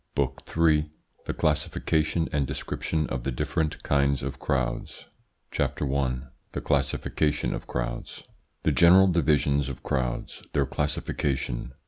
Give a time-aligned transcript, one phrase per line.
[0.15, 0.89] BOOK III
[1.27, 5.05] THE CLASSIFICATION AND DESCRIPTION OF THE DIFFERENT KINDS OF CROWDS
[5.51, 6.21] CHAPTER I
[6.53, 8.23] THE CLASSIFICATION OF CROWDS
[8.63, 11.73] The general divisions of crowds Their classification.